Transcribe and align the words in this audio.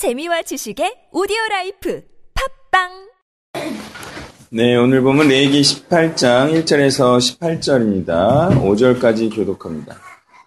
재미와 0.00 0.40
지식의 0.40 1.10
오디오 1.12 1.36
라이프 1.50 2.00
팟빵! 2.72 2.88
네, 4.48 4.74
오늘 4.74 5.02
본문 5.02 5.28
레위기 5.28 5.60
18장 5.60 6.54
1절에서 6.54 7.18
18절입니다. 7.18 8.48
5절까지 8.62 9.36
교독합니다. 9.36 9.96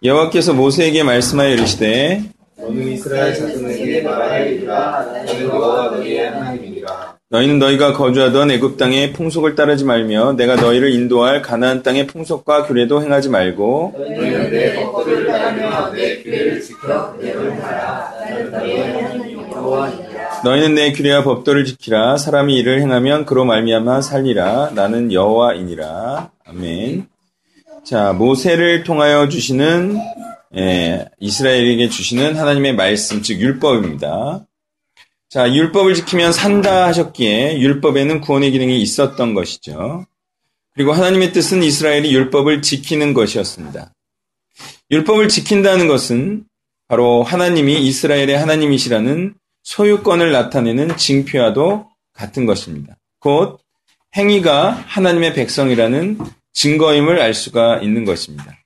여호와께서 0.04 0.54
모세에게 0.54 1.04
말씀하여 1.04 1.52
이르시되 1.52 2.24
너는 2.58 2.94
이스라엘 2.94 3.36
자손에게 3.36 4.02
말하리라. 4.02 5.06
나는 5.06 5.42
여호와 5.42 5.98
너희의 5.98 6.32
하나님이니라. 6.32 7.14
너희는 7.30 7.60
너희가 7.60 7.94
거주하던 7.94 8.52
애굽 8.52 8.78
땅의 8.78 9.14
풍속을 9.14 9.56
따르지 9.56 9.86
말며 9.86 10.34
내가 10.34 10.56
너희를 10.56 10.92
인도할 10.94 11.42
가나안 11.44 11.82
땅의 11.82 12.08
풍속과 12.08 12.66
규례도 12.66 13.02
행하지 13.04 13.30
말고 13.30 13.94
너희는 13.98 14.52
내 14.52 14.76
법도를 14.76 15.28
따르며 15.28 15.92
내 15.92 16.22
규례를 16.22 16.62
지켜 16.62 17.16
그대로 17.20 17.64
행하라 17.64 18.14
나는 18.20 18.52
너희의 18.52 18.94
하나님 18.94 19.23
너희는 20.44 20.76
내 20.76 20.92
규례와 20.92 21.24
법도를 21.24 21.66
지키라 21.66 22.18
사람이 22.18 22.58
이를 22.58 22.82
행하면 22.82 23.26
그로 23.26 23.46
말미암아 23.46 24.02
살리라 24.02 24.72
나는 24.72 25.12
여호와이니라 25.14 26.32
아멘. 26.46 27.08
자 27.86 28.14
모세를 28.14 28.84
통하여 28.84 29.30
주시는 29.30 29.98
예, 30.56 31.06
이스라엘에게 31.20 31.90
주시는 31.90 32.36
하나님의 32.36 32.76
말씀 32.76 33.22
즉 33.22 33.40
율법입니다. 33.40 34.46
자 35.30 35.54
율법을 35.54 35.96
지키면 35.96 36.32
산다 36.32 36.88
하셨기에 36.88 37.60
율법에는 37.60 38.22
구원의 38.22 38.52
기능이 38.52 38.82
있었던 38.82 39.34
것이죠. 39.34 40.06
그리고 40.74 40.92
하나님의 40.92 41.32
뜻은 41.32 41.64
이스라엘이 41.64 42.14
율법을 42.14 42.62
지키는 42.62 43.14
것이었습니다. 43.14 43.94
율법을 44.92 45.30
지킨다는 45.30 45.88
것은 45.88 46.46
바로 46.88 47.24
하나님이 47.24 47.82
이스라엘의 47.88 48.38
하나님이시라는 48.38 49.36
소유권을 49.64 50.32
나타내는 50.32 50.98
징표와도 50.98 51.90
같은 52.14 52.46
것입니다. 52.46 52.98
곧 53.20 53.60
행위가 54.16 54.72
하나님의 54.72 55.34
백성이라는 55.34 56.20
증거임을 56.54 57.20
알 57.20 57.34
수가 57.34 57.80
있는 57.80 58.06
것입니다. 58.06 58.58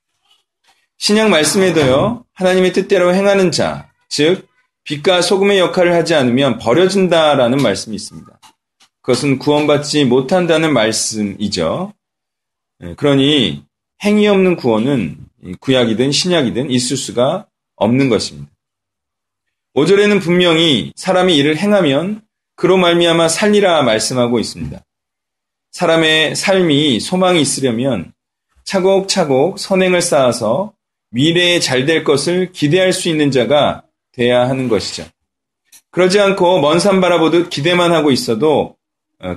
신약 0.98 1.30
말씀에도요, 1.30 2.26
하나님의 2.34 2.74
뜻대로 2.74 3.14
행하는 3.14 3.52
자, 3.52 3.90
즉, 4.10 4.48
빛과 4.84 5.22
소금의 5.22 5.60
역할을 5.60 5.94
하지 5.94 6.16
않으면 6.16 6.58
버려진다라는 6.58 7.62
말씀이 7.62 7.96
있습니다. 7.96 8.40
그것은 9.02 9.38
구원받지 9.38 10.06
못한다는 10.06 10.74
말씀이죠. 10.74 11.94
예, 12.84 12.96
그러니 12.96 13.64
행위 14.04 14.28
없는 14.28 14.56
구원은 14.56 15.18
구약이든 15.60 16.12
신약이든 16.12 16.72
있을 16.72 16.98
수가 16.98 17.48
없는 17.76 18.10
것입니다. 18.10 18.52
5절에는 19.78 20.22
분명히 20.22 20.92
사람이 20.96 21.38
이를 21.38 21.56
행하면 21.56 22.22
그로 22.56 22.78
말미암아 22.78 23.28
살리라 23.28 23.84
말씀하고 23.84 24.40
있습니다. 24.40 24.84
사람의 25.70 26.36
삶이 26.36 27.00
소망이 27.00 27.40
있으려면 27.40 28.12
차곡차곡 28.64 29.60
선행을 29.60 30.02
쌓아서 30.02 30.74
미래에 31.12 31.60
잘 31.60 31.86
될 31.86 32.04
것을 32.04 32.52
기대할 32.52 32.92
수 32.92 33.08
있는 33.08 33.30
자가 33.30 33.84
돼야 34.14 34.50
하는 34.50 34.68
것이죠. 34.68 35.06
그러지 35.92 36.20
않고 36.20 36.60
먼 36.60 36.80
산 36.80 37.00
바라보듯 37.00 37.52
기대만 37.52 37.92
하고 37.92 38.10
있어도 38.10 38.76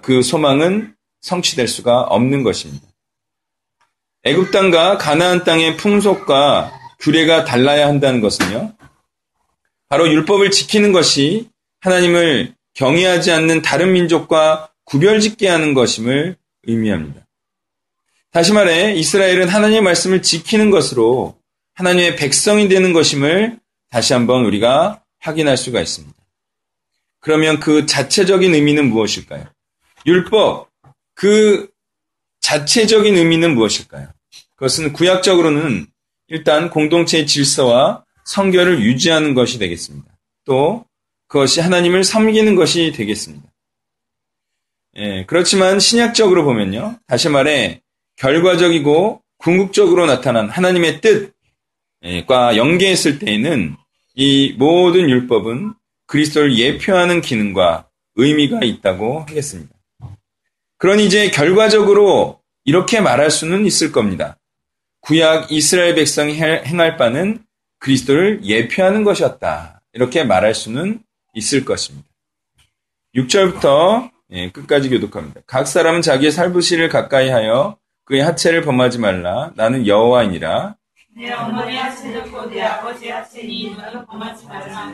그 0.00 0.22
소망은 0.22 0.94
성취될 1.20 1.68
수가 1.68 2.00
없는 2.00 2.44
것입니다. 2.44 2.86
애굽 4.24 4.52
땅과 4.52 4.96
가나안 4.96 5.44
땅의 5.44 5.76
풍속과 5.76 6.72
규례가 6.98 7.44
달라야 7.44 7.86
한다는 7.88 8.22
것은요. 8.22 8.72
바로 9.90 10.08
율법을 10.08 10.52
지키는 10.52 10.92
것이 10.92 11.50
하나님을 11.80 12.54
경외하지 12.74 13.32
않는 13.32 13.60
다른 13.60 13.92
민족과 13.92 14.72
구별짓게 14.84 15.48
하는 15.48 15.74
것임을 15.74 16.36
의미합니다. 16.62 17.26
다시 18.30 18.52
말해 18.52 18.94
이스라엘은 18.94 19.48
하나님의 19.48 19.82
말씀을 19.82 20.22
지키는 20.22 20.70
것으로 20.70 21.36
하나님의 21.74 22.14
백성이 22.14 22.68
되는 22.68 22.92
것임을 22.92 23.58
다시 23.90 24.12
한번 24.12 24.44
우리가 24.44 25.02
확인할 25.18 25.56
수가 25.56 25.80
있습니다. 25.80 26.14
그러면 27.18 27.58
그 27.58 27.84
자체적인 27.86 28.54
의미는 28.54 28.88
무엇일까요? 28.90 29.44
율법, 30.06 30.70
그 31.14 31.68
자체적인 32.40 33.16
의미는 33.16 33.56
무엇일까요? 33.56 34.08
그것은 34.54 34.92
구약적으로는 34.92 35.88
일단 36.28 36.70
공동체의 36.70 37.26
질서와 37.26 38.04
성결을 38.24 38.82
유지하는 38.82 39.34
것이 39.34 39.58
되겠습니다. 39.58 40.08
또 40.44 40.84
그것이 41.28 41.60
하나님을 41.60 42.04
섬기는 42.04 42.54
것이 42.56 42.92
되겠습니다. 42.92 43.48
예, 44.96 45.24
그렇지만 45.26 45.78
신약적으로 45.78 46.44
보면요. 46.44 46.98
다시 47.06 47.28
말해 47.28 47.80
결과적이고 48.16 49.22
궁극적으로 49.38 50.06
나타난 50.06 50.48
하나님의 50.50 51.00
뜻과 51.00 52.56
연계했을 52.56 53.18
때에는 53.18 53.76
이 54.14 54.54
모든 54.58 55.08
율법은 55.08 55.74
그리스도를 56.06 56.58
예표하는 56.58 57.20
기능과 57.20 57.88
의미가 58.16 58.64
있다고 58.64 59.20
하겠습니다. 59.20 59.72
그러니 60.78 61.06
이제 61.06 61.30
결과적으로 61.30 62.40
이렇게 62.64 63.00
말할 63.00 63.30
수는 63.30 63.64
있을 63.66 63.92
겁니다. 63.92 64.36
구약 65.00 65.52
이스라엘 65.52 65.94
백성이 65.94 66.34
행할 66.34 66.96
바는 66.96 67.42
그리스도를 67.80 68.44
예표하는 68.44 69.02
것이었다. 69.04 69.82
이렇게 69.92 70.22
말할 70.22 70.54
수는 70.54 71.00
있을 71.34 71.64
것입니다. 71.64 72.08
6절부터 73.16 74.10
예, 74.32 74.50
끝까지 74.50 74.88
교독합니다. 74.88 75.40
각 75.46 75.66
사람은 75.66 76.02
자기의 76.02 76.30
살부시를 76.30 76.88
가까이 76.88 77.28
하여 77.30 77.76
그의 78.04 78.22
하체를 78.22 78.62
범하지 78.62 78.98
말라. 78.98 79.52
나는 79.56 79.86
여호와이니라. 79.86 80.76
내 81.16 81.32
어머니 81.32 81.76
하체는 81.76 82.50
내 82.50 82.62
아버지 82.62 83.08
하체니 83.08 83.74
너는 83.76 84.06
범하지 84.06 84.46
말라. 84.46 84.92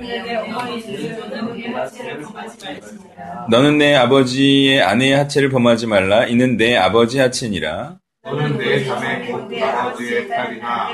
내 0.00 0.36
어머니 0.36 0.82
주는 0.82 1.56
내 1.56 1.72
하체를 1.72 2.20
범하지 2.20 2.64
말지니라. 2.64 3.46
너는 3.48 3.78
내 3.78 3.94
아버지의 3.94 4.82
아내의 4.82 5.16
하체를 5.16 5.50
범하지 5.50 5.86
말라. 5.86 6.26
이는 6.26 6.56
내 6.56 6.76
아버지 6.76 7.20
하체니라. 7.20 7.98
너는 8.24 8.56
내 8.56 8.84
자매 8.84 9.26
곧내 9.26 9.60
아버지의 9.62 10.28
딸이나 10.28 10.90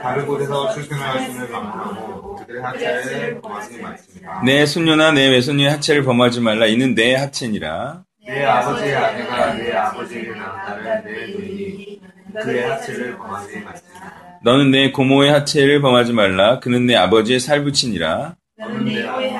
다른 0.00 0.26
곳에서 0.26 0.72
출생하였음을 0.72 1.48
방문하고 1.50 2.36
그들의 2.36 2.62
하체를 2.62 3.40
범하지 3.40 3.78
말지니라 3.80 4.42
내 4.44 4.64
손녀나 4.64 5.10
내 5.10 5.28
외손녀의 5.30 5.70
하체를 5.72 6.04
범하지 6.04 6.40
말라. 6.40 6.66
이는 6.66 6.94
내 6.94 7.16
하체니라. 7.16 8.04
내 8.26 8.44
아버지의 8.44 8.94
아내가 8.94 9.54
내 9.54 9.72
아버지에게 9.72 10.30
딸은 10.34 11.04
내 11.04 11.26
누이니 11.26 12.00
그의 12.40 12.70
하체를 12.70 13.16
범하지 13.16 13.58
말지니라 13.58 14.12
너는 14.44 14.70
내 14.70 14.92
고모의 14.92 15.32
하체를 15.32 15.80
범하지 15.80 16.12
말라. 16.12 16.60
그는 16.60 16.86
내 16.86 16.94
아버지의 16.94 17.40
살부친이라. 17.40 18.36
너는 18.56 18.84
내 18.84 19.04
아버의 19.04 19.32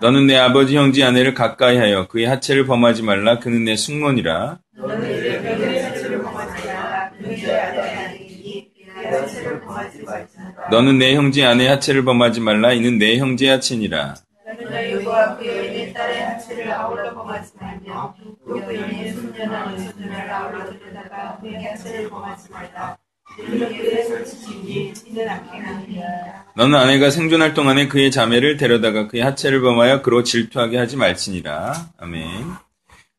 너는 0.00 0.26
내 0.26 0.36
아버지 0.36 0.76
형제 0.76 1.02
아내를 1.02 1.34
가까이 1.34 1.76
하여 1.76 2.06
그의 2.08 2.26
하체를 2.26 2.66
범하지 2.66 3.02
말라. 3.02 3.38
그는 3.38 3.64
내 3.64 3.76
숙모니라. 3.76 4.58
너는 10.70 10.98
내. 10.98 11.14
너는 11.14 11.14
형제 11.14 11.44
아내의 11.44 11.70
하체를 11.70 12.04
범하지 12.04 12.40
말라. 12.40 12.72
이는 12.72 12.98
내 12.98 13.18
형제 13.18 13.48
하체니라. 13.50 14.14
너는 26.56 26.78
아내가 26.78 27.10
생존할 27.10 27.54
동안에 27.54 27.88
그의 27.88 28.10
자매를 28.10 28.56
데려다가 28.56 29.08
그의 29.08 29.22
하체를 29.22 29.60
범하여 29.60 30.02
그로 30.02 30.22
질투하게 30.22 30.78
하지 30.78 30.96
말지니라. 30.96 31.90
아멘. 31.98 32.24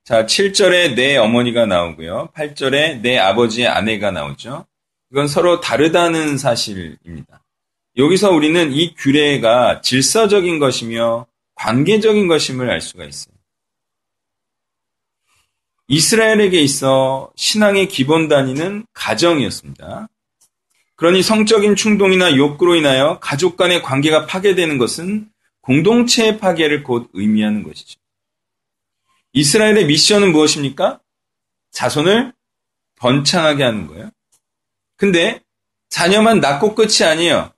자, 0.06 0.26
7절에 0.26 0.96
내 0.96 1.18
어머니가 1.18 1.66
나오고요. 1.66 2.30
8절에 2.36 3.02
내 3.02 3.18
아버지의 3.18 3.68
아내가 3.68 4.12
나오죠. 4.12 4.66
이건 5.12 5.28
서로 5.28 5.60
다르다는 5.60 6.38
사실입니다. 6.38 7.44
여기서 7.98 8.32
우리는 8.32 8.72
이 8.72 8.94
규례가 8.96 9.82
질서적인 9.82 10.60
것이며 10.60 11.26
관계적인 11.56 12.28
것임을 12.28 12.70
알 12.70 12.82
수가 12.82 13.06
있어요. 13.06 13.35
이스라엘에게 15.88 16.62
있어 16.62 17.32
신앙의 17.36 17.88
기본 17.88 18.28
단위는 18.28 18.86
가정이었습니다. 18.94 20.08
그러니 20.96 21.22
성적인 21.22 21.76
충동이나 21.76 22.36
욕구로 22.38 22.76
인하여 22.76 23.20
가족 23.20 23.58
간의 23.58 23.84
관계가 23.84 24.26
파괴되는 24.26 24.78
것은 24.78 25.30
공동체의 25.62 26.40
파괴를 26.40 26.84
곧 26.84 27.10
의미하는 27.14 27.64
것이죠. 27.64 28.00
이스라엘의 29.34 29.86
미션은 29.88 30.32
무엇입니까? 30.32 31.00
자손을 31.72 32.34
번창하게 32.96 33.64
하는 33.64 33.88
거예요. 33.88 34.10
근데 34.96 35.42
자녀만 35.90 36.40
낳고 36.40 36.74
끝이 36.74 37.04
아니에요. 37.04 37.52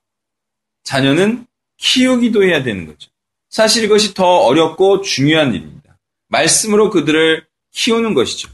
자녀는 0.82 1.46
키우기도 1.76 2.42
해야 2.42 2.62
되는 2.62 2.86
거죠. 2.86 3.10
사실 3.48 3.84
이것이 3.84 4.14
더 4.14 4.24
어렵고 4.24 5.02
중요한 5.02 5.54
일입니다. 5.54 5.98
말씀으로 6.28 6.90
그들을 6.90 7.47
키우는 7.78 8.14
것이죠. 8.14 8.50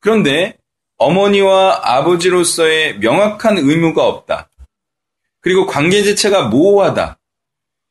그런데 0.00 0.58
어머니와 0.98 1.80
아버지로서의 1.82 2.98
명확한 2.98 3.56
의무가 3.58 4.06
없다. 4.06 4.50
그리고 5.40 5.66
관계 5.66 6.04
자체가 6.04 6.48
모호하다. 6.48 7.18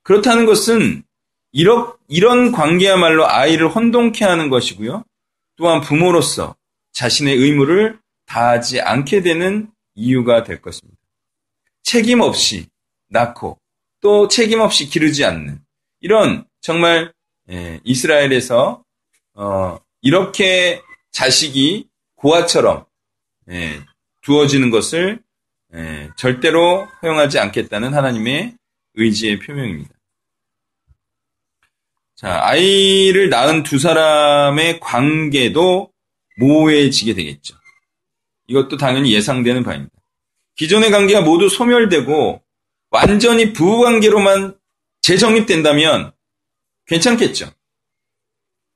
그렇다는 0.03 0.45
것은 0.45 1.03
이런, 1.51 1.93
이런 2.07 2.51
관계야말로 2.51 3.27
아이를 3.27 3.67
혼동케 3.67 4.23
하는 4.25 4.49
것이고요. 4.49 5.03
또한 5.55 5.81
부모로서 5.81 6.55
자신의 6.91 7.35
의무를 7.37 7.99
다하지 8.27 8.81
않게 8.81 9.21
되는 9.21 9.71
이유가 9.95 10.43
될 10.43 10.61
것입니다. 10.61 10.99
책임 11.81 12.21
없이 12.21 12.67
낳고 13.09 13.57
또 14.01 14.27
책임 14.27 14.59
없이 14.59 14.87
기르지 14.87 15.25
않는 15.25 15.59
이런 16.01 16.45
정말 16.61 17.13
예, 17.49 17.79
이스라엘에서 17.83 18.83
어, 19.35 19.79
이렇게 20.05 20.83
자식이 21.11 21.87
고아처럼 22.15 22.85
예, 23.49 23.81
두어지는 24.21 24.69
것을 24.69 25.19
예, 25.73 26.09
절대로 26.15 26.85
허용하지 27.01 27.39
않겠다는 27.39 27.93
하나님의 27.93 28.55
의지의 28.93 29.39
표명입니다. 29.39 29.89
자, 32.15 32.39
아이를 32.43 33.29
낳은 33.29 33.63
두 33.63 33.79
사람의 33.79 34.79
관계도 34.79 35.91
모호해지게 36.37 37.15
되겠죠. 37.15 37.55
이것도 38.47 38.77
당연히 38.77 39.11
예상되는 39.11 39.63
바입니다. 39.63 39.91
기존의 40.55 40.91
관계가 40.91 41.21
모두 41.21 41.49
소멸되고 41.49 42.43
완전히 42.91 43.53
부부 43.53 43.81
관계로만 43.81 44.55
재정립된다면 45.01 46.13
괜찮겠죠. 46.85 47.51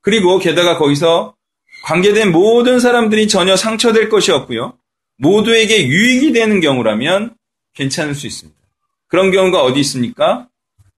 그리고 0.01 0.39
게다가 0.39 0.77
거기서 0.77 1.35
관계된 1.83 2.31
모든 2.31 2.79
사람들이 2.79 3.27
전혀 3.27 3.55
상처될 3.55 4.09
것이 4.09 4.31
없고요. 4.31 4.77
모두에게 5.17 5.87
유익이 5.87 6.33
되는 6.33 6.59
경우라면 6.61 7.35
괜찮을 7.73 8.15
수 8.15 8.27
있습니다. 8.27 8.59
그런 9.07 9.31
경우가 9.31 9.63
어디 9.63 9.79
있습니까? 9.81 10.47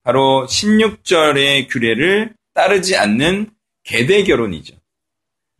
바로 0.02 0.46
16절의 0.48 1.68
규례를 1.70 2.34
따르지 2.54 2.96
않는 2.96 3.50
계대 3.84 4.22
결혼이죠. 4.24 4.76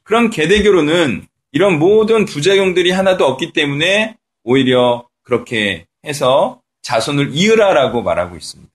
그런 0.02 0.30
계대 0.30 0.62
결혼은 0.62 1.26
이런 1.52 1.78
모든 1.78 2.24
부작용들이 2.24 2.90
하나도 2.90 3.24
없기 3.26 3.52
때문에 3.52 4.16
오히려 4.42 5.06
그렇게 5.22 5.86
해서 6.04 6.60
자손을 6.82 7.30
이으라라고 7.32 8.02
말하고 8.02 8.36
있습니다. 8.36 8.72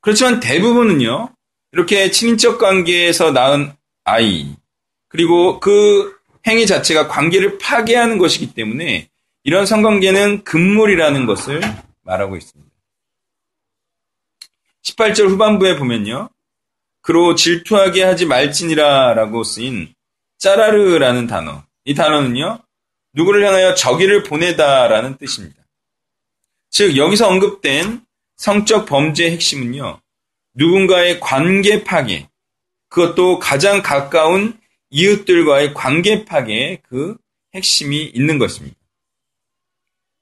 그렇지만 0.00 0.40
대부분은요, 0.40 1.30
이렇게 1.72 2.10
친인척 2.10 2.58
관계에서 2.58 3.30
낳은 3.32 3.72
아이, 4.04 4.54
그리고 5.08 5.60
그 5.60 6.16
행위 6.46 6.66
자체가 6.66 7.08
관계를 7.08 7.58
파괴하는 7.58 8.18
것이기 8.18 8.54
때문에 8.54 9.08
이런 9.44 9.66
성관계는 9.66 10.44
금물이라는 10.44 11.26
것을 11.26 11.60
말하고 12.02 12.36
있습니다. 12.36 12.70
18절 14.82 15.28
후반부에 15.28 15.76
보면요. 15.76 16.28
그로 17.00 17.34
질투하게 17.34 18.04
하지 18.04 18.26
말지니라 18.26 19.14
라고 19.14 19.44
쓰인 19.44 19.94
짜라르라는 20.38 21.26
단어. 21.26 21.64
이 21.84 21.94
단어는요. 21.94 22.60
누구를 23.14 23.46
향하여 23.46 23.74
저기를 23.74 24.22
보내다 24.22 24.88
라는 24.88 25.16
뜻입니다. 25.16 25.62
즉 26.70 26.96
여기서 26.96 27.28
언급된 27.28 28.04
성적 28.36 28.86
범죄의 28.86 29.32
핵심은요. 29.32 30.00
누군가의 30.54 31.20
관계 31.20 31.84
파괴, 31.84 32.28
그것도 32.88 33.38
가장 33.38 33.82
가까운 33.82 34.58
이웃들과의 34.90 35.74
관계 35.74 36.24
파괴의 36.24 36.82
그 36.82 37.16
핵심이 37.54 38.04
있는 38.04 38.38
것입니다. 38.38 38.76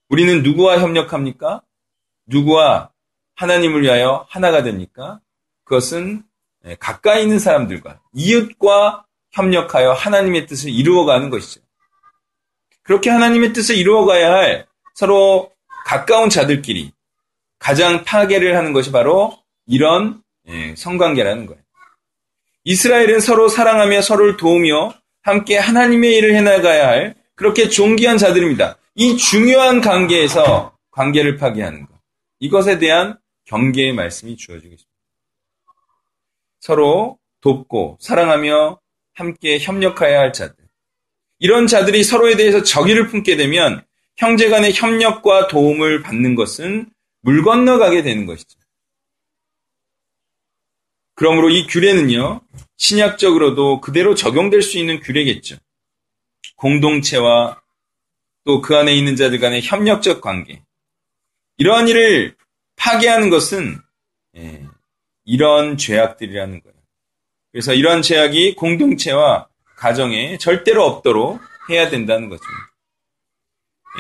우리는 0.08 0.42
누구와 0.42 0.78
협력합니까? 0.80 1.62
누구와 2.26 2.90
하나님을 3.34 3.82
위하여 3.82 4.26
하나가 4.28 4.62
됩니까? 4.62 5.20
그것은 5.64 6.24
가까이 6.78 7.22
있는 7.22 7.38
사람들과 7.38 8.00
이웃과 8.12 9.06
협력하여 9.32 9.92
하나님의 9.92 10.46
뜻을 10.46 10.70
이루어가는 10.70 11.30
것이죠. 11.30 11.60
그렇게 12.82 13.10
하나님의 13.10 13.52
뜻을 13.52 13.76
이루어가야 13.76 14.32
할 14.32 14.66
서로 14.94 15.52
가까운 15.86 16.28
자들끼리 16.28 16.92
가장 17.58 18.04
파괴를 18.04 18.56
하는 18.56 18.72
것이 18.72 18.90
바로 18.92 19.38
이런 19.66 20.22
성관계라는 20.76 21.46
거예요. 21.46 21.62
이스라엘은 22.64 23.20
서로 23.20 23.48
사랑하며 23.48 24.02
서로를 24.02 24.36
도우며 24.36 24.94
함께 25.22 25.56
하나님의 25.56 26.16
일을 26.16 26.34
해나가야 26.34 26.88
할 26.88 27.14
그렇게 27.34 27.68
존귀한 27.68 28.18
자들입니다. 28.18 28.76
이 28.94 29.16
중요한 29.16 29.80
관계에서 29.80 30.76
관계를 30.90 31.36
파괴하는 31.36 31.86
것. 31.86 31.94
이것에 32.40 32.78
대한 32.78 33.18
경계의 33.46 33.92
말씀이 33.94 34.36
주어지고 34.36 34.74
있습니다. 34.74 34.90
서로 36.60 37.18
돕고 37.40 37.96
사랑하며 38.00 38.78
함께 39.14 39.58
협력해야 39.58 40.20
할 40.20 40.32
자들. 40.32 40.54
이런 41.38 41.66
자들이 41.66 42.04
서로에 42.04 42.36
대해서 42.36 42.62
적의를 42.62 43.08
품게 43.08 43.36
되면 43.36 43.82
형제 44.16 44.50
간의 44.50 44.74
협력과 44.74 45.48
도움을 45.48 46.02
받는 46.02 46.34
것은 46.34 46.90
물 47.22 47.42
건너가게 47.42 48.02
되는 48.02 48.26
것이죠. 48.26 48.59
그러므로 51.20 51.50
이 51.50 51.66
규례는요, 51.66 52.40
신약적으로도 52.78 53.82
그대로 53.82 54.14
적용될 54.14 54.62
수 54.62 54.78
있는 54.78 55.00
규례겠죠. 55.00 55.56
공동체와 56.56 57.60
또 58.46 58.62
그 58.62 58.74
안에 58.74 58.94
있는 58.94 59.16
자들 59.16 59.38
간의 59.38 59.60
협력적 59.60 60.22
관계. 60.22 60.62
이러한 61.58 61.88
일을 61.88 62.36
파괴하는 62.76 63.28
것은 63.28 63.78
예, 64.38 64.64
이런 65.26 65.76
죄악들이라는 65.76 66.62
거예요. 66.62 66.76
그래서 67.52 67.74
이러한 67.74 68.00
죄악이 68.00 68.54
공동체와 68.54 69.46
가정에 69.76 70.38
절대로 70.38 70.86
없도록 70.86 71.38
해야 71.68 71.90
된다는 71.90 72.30
것입니다. 72.30 72.72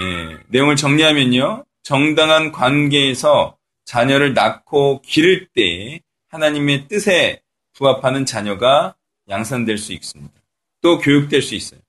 예, 0.00 0.38
내용을 0.48 0.76
정리하면요. 0.76 1.66
정당한 1.82 2.50
관계에서 2.50 3.58
자녀를 3.84 4.32
낳고 4.32 5.02
기를 5.02 5.48
때 5.54 6.00
하나님의 6.30 6.88
뜻에 6.88 7.42
부합하는 7.74 8.24
자녀가 8.24 8.94
양산될 9.28 9.78
수 9.78 9.92
있습니다. 9.92 10.32
또 10.80 10.98
교육될 10.98 11.42
수 11.42 11.54
있어요. 11.54 11.80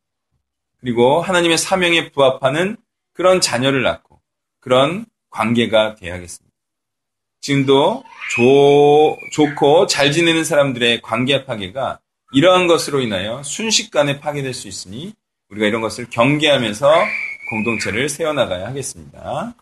그리고 0.80 1.22
하나님의 1.22 1.58
사명에 1.58 2.12
부합하는 2.12 2.78
그런 3.14 3.40
자녀를 3.40 3.84
낳고 3.84 4.20
그런 4.60 5.06
관계가 5.30 5.96
되어야겠습니다. 5.96 6.52
지금도 7.40 8.04
조, 8.36 9.18
좋고 9.32 9.88
잘 9.88 10.12
지내는 10.12 10.44
사람들의 10.44 11.02
관계 11.02 11.46
파괴가 11.46 12.00
이러한 12.34 12.68
것으로 12.68 13.02
인하여 13.02 13.42
순식간에 13.44 14.20
파괴될 14.20 14.54
수 14.54 14.68
있으니 14.68 15.14
우리가 15.50 15.68
이런 15.68 15.82
것을 15.82 16.10
경계하면서 16.10 16.90
공동체를 17.50 18.10
세워나가야 18.10 18.68
하겠습니다. 18.68 19.56